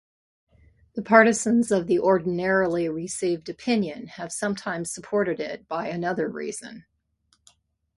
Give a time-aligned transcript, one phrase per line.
[0.95, 6.87] The partisans of the ordinarily received opinion have sometimes supported it by another reason.